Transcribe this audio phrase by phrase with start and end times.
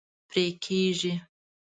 [0.29, 1.13] پرې کیږي